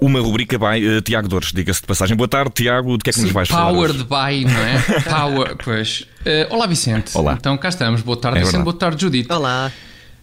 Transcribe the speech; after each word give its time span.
Uma 0.00 0.20
rubrica 0.20 0.58
by 0.58 0.98
uh, 0.98 1.00
Tiago 1.00 1.28
Dores, 1.28 1.52
diga-se 1.52 1.80
de 1.80 1.86
passagem. 1.86 2.16
Boa 2.16 2.26
tarde, 2.26 2.50
Tiago. 2.52 2.98
De 2.98 3.04
que 3.04 3.10
é 3.10 3.12
que 3.12 3.20
nos 3.20 3.30
vais 3.30 3.48
falar? 3.48 3.72
Powered 3.72 4.02
by, 4.02 4.44
não 4.44 4.60
é? 4.60 5.00
Power, 5.08 5.56
pois. 5.62 6.00
Uh, 6.26 6.52
olá, 6.52 6.66
Vicente. 6.66 7.16
Olá. 7.16 7.34
Então 7.38 7.56
cá 7.56 7.68
estamos. 7.68 8.02
Boa 8.02 8.16
tarde, 8.20 8.38
É 8.38 8.40
Vicente. 8.40 8.52
verdade. 8.56 8.64
Boa 8.72 8.76
tarde, 8.78 9.00
Judite. 9.00 9.32
Olá. 9.32 9.70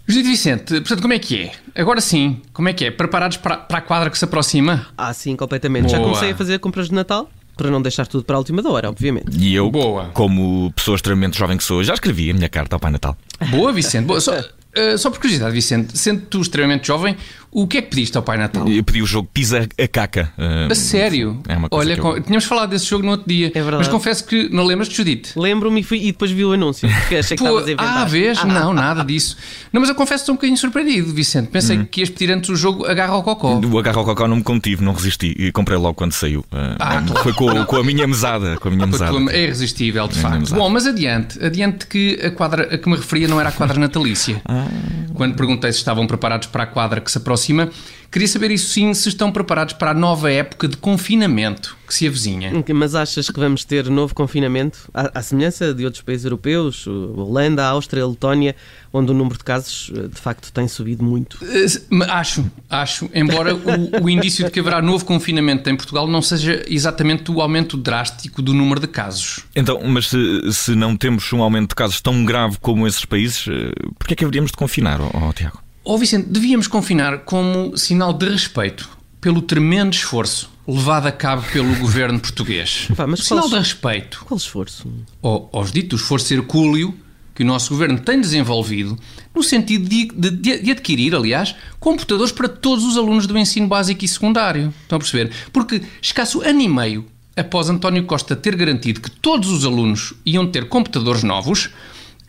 Judite 0.06 0.30
Vicente, 0.30 0.74
portanto, 0.82 1.02
como 1.02 1.14
é 1.14 1.20
que 1.20 1.44
é? 1.44 1.52
Agora 1.82 2.02
sim, 2.02 2.42
como 2.52 2.68
é 2.68 2.74
que 2.74 2.84
é? 2.84 2.92
Preparados 2.92 3.38
para, 3.38 3.56
para 3.56 3.78
a 3.78 3.82
quadra 3.82 4.10
que 4.10 4.18
se 4.18 4.26
aproxima? 4.26 4.88
Ah, 4.98 5.14
sim, 5.14 5.38
completamente. 5.38 5.90
Já 5.90 5.98
Boa. 5.98 6.10
comecei 6.10 6.32
a 6.32 6.36
fazer 6.36 6.60
compras 6.60 6.90
de 6.90 6.96
Natal, 6.96 7.30
para 7.56 7.70
não 7.70 7.82
deixar 7.82 8.08
tudo 8.08 8.24
para 8.24 8.36
a 8.36 8.40
última 8.40 8.68
hora, 8.70 8.90
obviamente. 8.90 9.38
E 9.38 9.54
eu, 9.54 9.70
Boa. 9.70 10.06
como 10.14 10.72
pessoa 10.76 10.96
extremamente 10.96 11.38
jovem 11.38 11.58
que 11.58 11.64
sou, 11.64 11.84
já 11.84 11.94
escrevi 11.94 12.30
a 12.32 12.34
minha 12.34 12.50
carta 12.50 12.76
ao 12.76 12.80
Pai 12.80 12.92
Natal. 12.92 13.16
Boa, 13.50 13.72
Vicente. 13.72 14.06
Boa. 14.06 14.20
Só, 14.22 14.34
uh, 14.78 14.98
só 14.98 15.10
por 15.10 15.20
curiosidade, 15.20 15.54
Vicente, 15.54 15.98
sendo 15.98 16.22
tu 16.22 16.42
extremamente 16.42 16.88
jovem, 16.88 17.16
o 17.54 17.68
que 17.68 17.80
é 17.80 17.82
que 17.82 17.90
pediste 17.90 18.16
ao 18.16 18.24
Pai 18.24 18.38
Natal? 18.38 18.66
Eu 18.68 18.82
pedi 18.84 19.02
o 19.02 19.06
jogo 19.06 19.28
Pisa 19.34 19.68
a 19.78 19.88
Caca. 19.88 20.32
uh, 20.38 20.72
A 20.72 20.76
sério? 20.76 21.42
É 21.50 21.58
uma 21.58 21.68
coisa 21.68 21.86
Olha, 21.90 21.96
que 21.96 22.00
eu- 22.08 22.14
com- 22.16 22.22
tínhamos 22.22 22.46
falado 22.46 22.70
desse 22.70 22.86
jogo 22.86 23.04
no 23.04 23.12
outro 23.12 23.28
dia. 23.28 23.48
É 23.48 23.62
verdade. 23.62 23.78
Mas 23.78 23.88
confesso 23.90 24.26
que 24.26 24.48
não 24.50 24.64
lembras 24.64 24.88
de 24.88 24.96
Judite. 24.96 25.38
Lembro-me 25.38 25.82
e, 25.82 25.84
fui- 25.84 26.00
e 26.00 26.06
depois 26.14 26.32
vi 26.32 26.46
o 26.46 26.54
anúncio, 26.54 26.88
porque 26.90 27.18
achei 27.18 27.36
que 27.36 27.44
Pô, 27.44 27.50
estavas 27.50 27.68
a 27.68 27.72
inventar. 27.74 27.98
ah, 27.98 28.06
vês? 28.06 28.44
Não, 28.46 28.74
nada 28.74 29.04
disso. 29.04 29.36
Não, 29.74 29.82
mas 29.82 29.90
eu 29.90 29.96
confesso 29.96 30.20
que 30.20 30.24
estou 30.24 30.34
um 30.34 30.38
bocadinho 30.38 30.58
surpreendido, 30.58 31.14
Vicente. 31.14 31.50
Pensei 31.50 31.78
Hum. 31.78 31.86
que 31.92 32.00
ias 32.00 32.10
pedir 32.10 32.32
antes 32.32 32.50
o 32.50 32.56
jogo 32.56 32.86
Agarra 32.86 33.12
ao 33.14 33.24
Cocó. 33.24 33.60
O 33.60 33.80
agarro 33.80 34.00
ao 34.00 34.06
cocó 34.06 34.28
não 34.30 34.38
me 34.38 34.44
contive, 34.44 34.82
não 34.82 34.94
resisti 34.94 35.36
e 35.38 35.52
comprei 35.52 35.78
logo 35.78 35.94
quando 35.96 36.14
saiu. 36.14 36.40
Uh, 36.52 36.76
Ah. 36.80 37.04
Foi 37.22 37.34
com, 37.34 37.66
com 37.66 37.76
a 37.76 37.84
minha 37.84 38.08
mesada. 38.08 38.56
Com 38.58 38.70
a 38.70 38.72
minha 38.72 38.88
Com 38.88 38.96
a 38.96 39.00
mesada. 39.10 39.34
É 39.38 39.44
irresistível, 39.44 40.08
de 40.08 40.18
facto. 40.20 40.56
Bom, 40.56 40.70
mas 40.70 40.88
adiante, 40.88 41.44
adiante 41.44 41.86
que 41.86 42.18
a 42.24 42.32
quadra 42.32 42.74
a 42.74 42.78
que 42.78 42.90
me 42.90 42.96
referia 42.96 43.28
não 43.28 43.40
era 43.40 43.50
a 43.50 43.52
quadra 43.52 43.78
natalícia. 43.80 44.42
Ah. 44.46 44.61
Bye. 44.62 45.01
Quando 45.22 45.36
perguntei 45.36 45.72
se 45.72 45.78
estavam 45.78 46.08
preparados 46.08 46.48
para 46.48 46.64
a 46.64 46.66
quadra 46.66 47.00
que 47.00 47.12
se 47.12 47.20
aproxima, 47.20 47.70
queria 48.12 48.28
saber 48.28 48.50
isso 48.50 48.70
sim, 48.70 48.92
se 48.96 49.08
estão 49.08 49.32
preparados 49.32 49.76
para 49.76 49.92
a 49.92 49.94
nova 49.94 50.32
época 50.32 50.68
de 50.68 50.76
confinamento 50.78 51.78
que 51.88 51.94
se 51.94 52.08
avizinha. 52.08 52.52
Mas 52.74 52.96
achas 52.96 53.30
que 53.30 53.40
vamos 53.40 53.64
ter 53.64 53.88
novo 53.88 54.16
confinamento? 54.16 54.90
À, 54.92 55.20
à 55.20 55.22
semelhança 55.22 55.76
de 55.76 55.86
outros 55.86 56.02
países 56.02 56.26
europeus, 56.26 56.88
Holanda, 56.88 57.64
a 57.64 57.68
Áustria, 57.68 58.04
a 58.04 58.08
Letónia, 58.08 58.56
onde 58.94 59.12
o 59.12 59.14
número 59.14 59.38
de 59.38 59.44
casos 59.44 59.92
eh, 59.96 60.08
de 60.08 60.20
facto 60.20 60.52
tem 60.52 60.68
subido 60.68 61.04
muito. 61.04 61.38
Eh, 61.44 61.66
Acho, 62.10 62.50
acho, 62.70 63.10
embora 63.14 63.54
o, 63.56 64.04
o 64.04 64.10
indício 64.10 64.46
de 64.46 64.52
que 64.52 64.60
haverá 64.60 64.82
novo 64.82 65.06
confinamento 65.06 65.70
em 65.70 65.76
Portugal 65.76 66.08
não 66.08 66.22
seja 66.22 66.64
exatamente 66.68 67.30
o 67.30 67.42
aumento 67.42 67.78
drástico 67.78 68.42
do 68.42 68.54
número 68.54 68.80
de 68.80 68.88
casos. 68.88 69.42
Então, 69.56 69.80
mas 69.86 70.08
se, 70.08 70.54
se 70.54 70.76
não 70.76 70.96
temos 70.96 71.32
um 71.34 71.42
aumento 71.42 71.70
de 71.70 71.76
casos 71.76 72.00
tão 72.02 72.24
grave 72.26 72.58
como 72.60 72.88
esses 72.88 73.06
países, 73.06 73.48
uh, 73.48 73.94
porquê 74.00 74.14
é 74.14 74.16
que 74.16 74.24
haveríamos 74.24 74.52
de 74.52 74.58
confinar, 74.58 75.00
ó 75.14 75.30
ó, 75.30 75.34
Tiago? 75.34 75.60
Ó 75.84 75.98
Vicente, 75.98 76.28
devíamos 76.30 76.68
confinar 76.68 77.20
como 77.20 77.76
sinal 77.78 78.14
de 78.14 78.30
respeito 78.30 78.88
pelo 79.20 79.42
tremendo 79.42 79.94
esforço 79.94 80.50
levado 80.68 81.08
a 81.08 81.12
cabo 81.12 81.44
pelo 81.52 81.74
governo 81.80 82.20
português. 82.20 82.88
Pá, 82.96 83.06
mas 83.08 83.22
sinal 83.22 83.44
qual- 83.44 83.50
de 83.52 83.58
respeito 83.58 84.24
Qual 84.28 84.38
esforço? 84.38 84.88
ao- 85.22 85.50
aos 85.52 85.72
ditos 85.72 86.02
esforço 86.02 86.34
hercúleo 86.34 86.94
que 87.34 87.44
o 87.44 87.46
nosso 87.46 87.70
governo 87.74 87.98
tem 88.00 88.20
desenvolvido 88.22 88.98
no 89.34 89.42
sentido 89.42 89.88
de, 89.88 90.06
de- 90.32 90.60
de 90.62 90.72
adquirir, 90.72 91.16
aliás, 91.16 91.56
computadores 91.80 92.32
para 92.32 92.48
todos 92.50 92.84
os 92.86 92.98
alunos 92.98 93.26
do 93.26 93.38
ensino 93.38 93.68
básico 93.68 94.04
e 94.04 94.08
secundário. 94.08 94.74
Estão 94.84 94.98
a 94.98 95.00
perceber? 95.00 95.32
Porque 95.54 95.82
escasso 96.02 96.42
ano 96.42 96.62
e 96.62 96.68
meio 96.68 97.06
após 97.36 97.70
António 97.70 98.04
Costa 98.06 98.36
ter 98.36 98.56
garantido 98.56 99.00
que 99.00 99.10
todos 99.10 99.50
os 99.50 99.66
alunos 99.66 100.14
iam 100.26 100.46
ter 100.46 100.68
computadores 100.68 101.24
novos, 101.24 101.70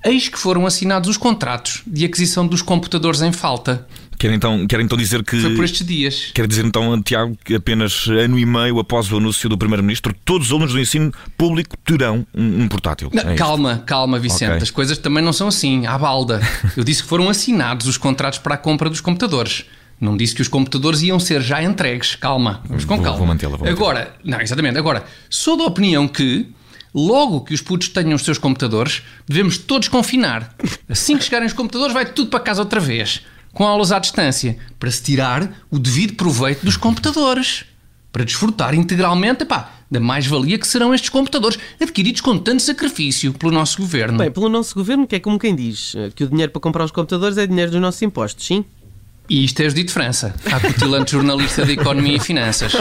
eis 0.05 0.29
que 0.29 0.39
foram 0.39 0.67
assinados 0.67 1.09
os 1.09 1.17
contratos 1.17 1.83
de 1.87 2.05
aquisição 2.05 2.47
dos 2.47 2.63
computadores 2.63 3.23
em 3.23 3.33
falta. 3.33 3.87
Quer 4.19 4.33
então, 4.33 4.67
quer 4.69 4.79
então 4.81 4.97
dizer 4.97 5.25
que. 5.25 5.41
Foi 5.41 5.55
por 5.57 5.65
estes 5.65 5.85
dias. 5.85 6.31
Quer 6.33 6.47
dizer 6.47 6.65
então, 6.65 7.01
Tiago, 7.03 7.37
que 7.45 7.57
apenas 7.57 8.07
ano 8.07 8.39
e 8.39 8.47
meio 8.47 8.79
após 8.79 9.11
o 9.11 9.17
anúncio 9.17 9.49
do 9.49 9.59
Primeiro-Ministro, 9.59 10.15
todos 10.25 10.47
os 10.47 10.53
alunos 10.53 10.73
do 10.73 10.79
ensino 10.81 11.13
público 11.37 11.77
terão 11.79 12.25
um, 12.33 12.63
um 12.63 12.69
portátil. 12.69 13.11
Não, 13.13 13.23
É 13.23 13.27
isto. 13.35 13.39
calma, 13.39 13.83
calma, 13.85 14.19
Vicente. 14.21 14.51
Ok. 14.53 14.63
As 14.63 14.71
coisas 14.71 14.97
também 14.99 15.25
não 15.25 15.33
são 15.33 15.49
assim, 15.49 15.87
à 15.87 15.99
balda. 15.99 16.41
Eu 16.77 16.85
disse 16.85 17.03
que 17.03 17.09
foram 17.09 17.29
assinados 17.29 17.89
os 17.89 17.97
contratos 17.97 18.39
para 18.39 18.55
a 18.55 18.59
compra 18.59 18.89
dos 18.89 19.01
computadores. 19.01 19.65
Não 20.01 20.17
disse 20.17 20.35
que 20.37 20.43
os 20.43 20.49
computadores 20.49 21.03
iam 21.03 21.19
ser 21.19 21.41
já 21.41 21.61
entregues. 21.63 22.15
Calma, 22.15 22.61
vamos 22.69 22.85
com 22.85 22.95
Vou- 22.95 23.05
calma. 23.05 23.19
vou 23.19 23.27
mantê-la, 23.27 23.57
vou 23.57 23.67
mantê-la. 23.67 23.77
Agora, 23.77 24.15
não, 24.25 24.41
exatamente. 24.41 24.79
Agora, 24.79 25.05
sou 25.31 25.57
da 25.57 25.65
opinião 25.65 26.07
que, 26.07 26.47
logo 26.95 27.43
que 27.43 27.55
os 27.55 27.61
putos 27.61 27.89
tenham 27.89 28.15
os 28.15 28.23
seus 28.23 28.39
computadores, 28.39 29.03
devemos 29.27 29.59
todos 29.59 29.89
confinar. 29.89 30.55
Assim 30.89 31.17
que 31.17 31.25
chegarem 31.25 31.47
os 31.47 31.53
computadores, 31.53 31.95
vai 31.95 32.07
tudo 32.07 32.31
para 32.31 32.41
casa 32.41 32.63
outra 32.63 32.81
vez, 32.81 33.23
com 33.53 33.65
aulas 33.65 33.93
à 33.93 33.99
distância, 33.99 34.57
para 34.79 34.91
se 34.91 35.03
tirar 35.03 35.65
o 35.71 35.79
devido 35.79 36.15
proveito 36.15 36.65
dos 36.65 36.77
computadores. 36.77 37.65
Para 38.11 38.25
desfrutar 38.25 38.75
integralmente 38.75 39.43
epá, 39.43 39.73
da 39.91 39.99
mais-valia 39.99 40.59
que 40.59 40.67
serão 40.67 40.95
estes 40.95 41.09
computadores, 41.09 41.59
adquiridos 41.81 42.21
com 42.21 42.39
tanto 42.39 42.63
sacrifício 42.63 43.33
pelo 43.33 43.53
nosso 43.53 43.79
governo. 43.79 44.19
Bem, 44.19 44.31
pelo 44.31 44.49
nosso 44.49 44.75
governo, 44.75 45.07
que 45.07 45.17
é 45.17 45.21
como 45.21 45.39
quem 45.39 45.55
diz 45.55 45.95
eh, 45.95 46.11
que 46.15 46.25
o 46.25 46.29
dinheiro 46.29 46.53
para 46.53 46.61
comprar 46.61 46.85
os 46.85 46.91
computadores 46.91 47.39
é 47.39 47.47
dinheiro 47.47 47.71
dos 47.71 47.81
nossos 47.81 48.01
impostos, 48.03 48.47
sim? 48.47 48.65
E 49.29 49.45
isto 49.45 49.61
é 49.61 49.69
Judite 49.69 49.93
França, 49.93 50.35
a 50.51 50.61
cutilante 50.61 51.13
jornalista 51.13 51.65
de 51.65 51.73
Economia 51.73 52.17
e 52.17 52.21
Finanças. 52.21 52.73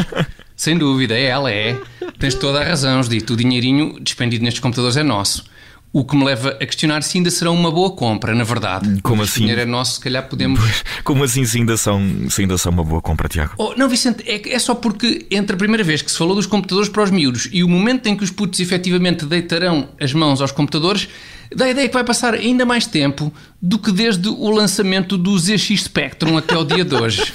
Sem 0.56 0.78
dúvida, 0.78 1.16
é 1.16 1.24
ela, 1.24 1.52
é. 1.52 1.80
Tens 2.22 2.36
toda 2.36 2.62
a 2.62 2.64
razão, 2.64 3.02
Judite. 3.02 3.34
O 3.34 3.36
dinheirinho 3.36 4.00
despendido 4.00 4.44
nestes 4.44 4.62
computadores 4.62 4.96
é 4.96 5.02
nosso. 5.02 5.44
O 5.92 6.06
que 6.06 6.16
me 6.16 6.24
leva 6.24 6.50
a 6.50 6.66
questionar 6.68 7.02
se 7.02 7.18
ainda 7.18 7.32
serão 7.32 7.56
uma 7.56 7.72
boa 7.72 7.90
compra, 7.96 8.36
na 8.36 8.44
verdade. 8.44 9.02
Como 9.02 9.18
Mas 9.18 9.30
assim? 9.30 9.40
O 9.40 9.42
dinheiro 9.42 9.62
é 9.62 9.66
nosso, 9.66 9.96
se 9.96 10.02
calhar 10.02 10.30
podemos. 10.30 10.60
Como 11.04 11.24
assim 11.24 11.44
se 11.44 11.58
ainda, 11.58 11.76
são, 11.78 12.00
se 12.30 12.42
ainda 12.42 12.60
são 12.60 12.72
uma 12.72 12.84
boa 12.84 13.02
compra, 13.02 13.28
Tiago? 13.28 13.56
Oh, 13.58 13.74
não, 13.76 13.90
Vicente, 13.90 14.24
é, 14.28 14.54
é 14.54 14.60
só 14.60 14.76
porque 14.76 15.26
entre 15.32 15.56
a 15.56 15.58
primeira 15.58 15.84
vez 15.84 16.04
que 16.04 16.12
se 16.12 16.18
falou 16.18 16.36
dos 16.36 16.46
computadores 16.46 16.90
para 16.90 17.02
os 17.02 17.10
miúdos 17.10 17.50
e 17.52 17.64
o 17.64 17.68
momento 17.68 18.06
em 18.06 18.16
que 18.16 18.24
os 18.24 18.30
putos 18.30 18.60
efetivamente 18.60 19.26
deitarão 19.26 19.90
as 20.00 20.14
mãos 20.14 20.42
aos 20.42 20.52
computadores, 20.52 21.10
dá 21.54 21.66
a 21.66 21.70
ideia 21.72 21.88
que 21.88 21.94
vai 21.96 22.04
passar 22.04 22.36
ainda 22.36 22.68
mais 22.68 22.86
tempo 22.86 23.34
do 23.60 23.80
que 23.80 23.92
desde 23.92 24.30
o 24.30 24.52
lançamento 24.52 25.18
do 25.18 25.36
ZX 25.40 25.86
Spectrum 25.86 26.38
até 26.38 26.56
o 26.56 26.64
dia 26.64 26.86
de 26.86 26.94
hoje. 26.94 27.34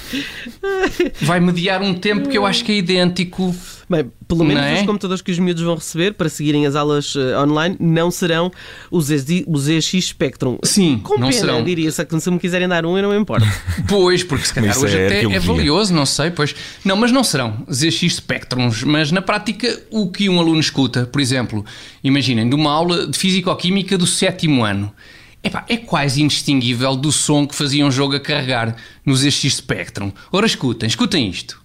Vai 1.21 1.41
mediar 1.41 1.81
um 1.81 1.93
tempo 1.93 2.29
que 2.29 2.37
eu 2.37 2.45
acho 2.45 2.63
que 2.63 2.71
é 2.71 2.75
idêntico. 2.75 3.53
Bem, 3.89 4.11
pelo 4.27 4.43
menos 4.43 4.63
é? 4.63 4.73
os 4.75 4.85
computadores 4.85 5.21
que 5.21 5.31
os 5.31 5.39
miúdos 5.39 5.63
vão 5.63 5.75
receber 5.75 6.13
para 6.13 6.27
seguirem 6.27 6.65
as 6.65 6.75
aulas 6.75 7.15
eh, 7.15 7.39
online 7.39 7.77
não 7.79 8.11
serão 8.11 8.51
os 8.91 9.05
ZX, 9.05 9.45
os 9.47 9.61
ZX 9.63 10.07
Spectrum. 10.07 10.57
Sim, 10.61 10.99
Com 11.01 11.13
não 11.17 11.29
pena, 11.29 11.39
serão. 11.39 11.63
diria. 11.63 11.89
Se 11.89 12.05
se 12.19 12.31
me 12.31 12.37
quiserem 12.37 12.67
dar 12.67 12.85
um, 12.85 12.97
eu 12.97 13.03
não 13.03 13.11
me 13.11 13.17
importo. 13.17 13.47
Pois, 13.87 14.23
porque 14.23 14.45
se 14.45 14.53
calhar 14.53 14.77
hoje 14.77 14.97
é 14.97 15.05
até 15.05 15.23
é 15.23 15.39
valioso, 15.39 15.93
não 15.93 16.05
sei, 16.05 16.29
pois. 16.31 16.53
Não, 16.83 16.97
mas 16.97 17.11
não 17.11 17.23
serão 17.23 17.65
ZX 17.71 18.15
Spectrums, 18.15 18.83
mas 18.83 19.11
na 19.11 19.21
prática 19.21 19.81
o 19.89 20.11
que 20.11 20.27
um 20.27 20.39
aluno 20.39 20.59
escuta, 20.59 21.05
por 21.05 21.21
exemplo, 21.21 21.63
imaginem, 22.03 22.49
de 22.49 22.55
uma 22.55 22.71
aula 22.71 23.07
de 23.07 23.17
Físico-Química 23.17 23.97
do 23.97 24.05
sétimo 24.05 24.65
ano. 24.65 24.93
Epá, 25.41 25.63
é 25.69 25.77
quase 25.77 26.21
indistinguível 26.21 26.95
do 26.95 27.11
som 27.11 27.47
que 27.47 27.55
fazia 27.55 27.85
um 27.85 27.91
jogo 27.91 28.15
a 28.15 28.19
carregar 28.19 28.75
no 29.05 29.15
ZX 29.15 29.55
Spectrum. 29.55 30.11
Ora, 30.29 30.45
escutem, 30.45 30.87
escutem 30.87 31.29
isto. 31.29 31.61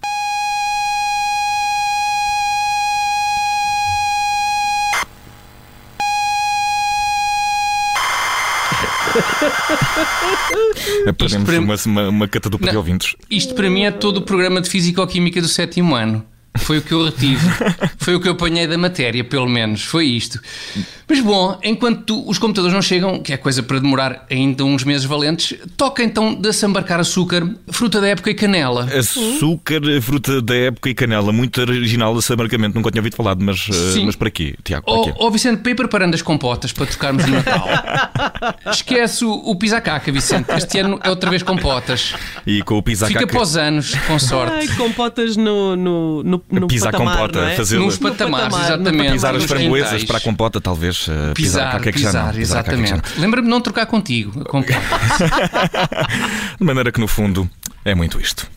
Aprendemos 11.07 11.45
para- 11.49 11.59
uma, 11.59 11.75
uma, 11.85 12.09
uma 12.09 12.27
cata 12.27 12.49
do 12.49 12.57
de 12.57 12.75
ouvintes. 12.77 13.15
Isto 13.29 13.53
para 13.55 13.69
mim 13.69 13.83
é 13.83 13.91
todo 13.91 14.17
o 14.17 14.21
programa 14.21 14.61
de 14.61 14.69
Físico-Química 14.69 15.41
do 15.41 15.47
sétimo 15.47 15.95
ano. 15.95 16.25
Foi 16.55 16.77
o 16.77 16.81
que 16.83 16.91
eu 16.93 17.03
retive. 17.05 17.41
Foi 17.97 18.13
o 18.15 18.19
que 18.19 18.27
eu 18.27 18.33
apanhei 18.33 18.67
da 18.67 18.77
matéria, 18.77 19.23
pelo 19.23 19.49
menos. 19.49 19.83
Foi 19.83 20.05
isto. 20.05 20.39
Mas 21.13 21.21
bom, 21.21 21.59
enquanto 21.63 22.27
os 22.27 22.39
computadores 22.39 22.73
não 22.73 22.81
chegam, 22.81 23.19
que 23.19 23.31
é 23.31 23.37
coisa 23.37 23.61
para 23.61 23.77
demorar 23.79 24.25
ainda 24.31 24.65
uns 24.65 24.83
meses 24.83 25.05
valentes, 25.05 25.55
toca 25.77 26.03
então 26.03 26.33
de 26.33 26.51
sambarcar 26.51 26.99
açúcar, 26.99 27.47
fruta 27.67 28.01
da 28.01 28.07
época 28.07 28.31
e 28.31 28.33
canela. 28.33 28.85
Açúcar, 28.85 29.79
fruta 30.01 30.41
da 30.41 30.55
época 30.55 30.89
e 30.89 30.95
canela. 30.95 31.31
Muito 31.31 31.61
original 31.61 32.17
esse 32.17 32.33
amargamento. 32.33 32.73
Nunca 32.75 32.89
tinha 32.89 32.99
ouvido 32.99 33.15
falar, 33.15 33.35
mas, 33.35 33.67
uh, 33.69 33.91
Sim. 33.93 34.07
mas 34.07 34.15
para 34.15 34.31
quê, 34.31 34.55
Tiago? 34.63 34.85
Para 34.87 34.93
Ó 34.95 35.03
quê? 35.03 35.13
oh, 35.19 35.29
Vicente, 35.29 35.61
para 35.61 35.71
ir 35.71 35.75
preparando 35.75 36.15
as 36.15 36.23
compotas 36.23 36.71
para 36.71 36.87
tocarmos 36.87 37.23
no 37.27 37.33
Natal. 37.35 37.67
Esquece 38.73 39.23
o, 39.23 39.31
o 39.33 39.55
pisacaca, 39.55 40.11
Vicente. 40.11 40.49
Este 40.49 40.79
ano 40.79 40.99
é 41.03 41.11
outra 41.11 41.29
vez 41.29 41.43
compotas. 41.43 42.15
E 42.47 42.63
com 42.63 42.75
o 42.79 42.81
pizza 42.81 43.05
Fica 43.05 43.27
para 43.27 43.39
os 43.39 43.55
anos, 43.55 43.93
com 44.07 44.17
sorte. 44.17 44.51
Ai, 44.55 44.67
compotas 44.69 45.37
no, 45.37 45.75
no, 45.75 46.23
no, 46.23 46.43
no 46.49 46.67
Pisar 46.67 46.91
patamar, 46.91 47.17
compota, 47.17 47.39
não 47.41 47.47
é? 47.49 47.55
fazer- 47.55 47.77
Nos 47.77 47.99
No 47.99 48.09
patamares, 48.09 48.47
patamar, 48.49 48.65
exatamente. 48.65 49.11
Pisar 49.11 49.35
as 49.35 49.43
framboesas 49.43 50.03
para 50.05 50.17
a 50.17 50.21
compota, 50.21 50.59
talvez 50.59 51.02
uh, 51.07 51.33
pisar, 51.33 51.79
pisar, 51.79 51.93
pisar, 51.93 52.33
pisar, 52.33 52.39
exatamente. 52.39 53.19
Lembra-me 53.19 53.47
de 53.47 53.51
não 53.51 53.61
trocar 53.61 53.85
contigo. 53.85 54.31
de 56.59 56.65
maneira 56.65 56.91
que, 56.91 56.99
no 56.99 57.07
fundo, 57.07 57.49
é 57.85 57.93
muito 57.95 58.19
isto. 58.19 58.47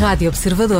Rádio 0.00 0.28
Observador. 0.28 0.78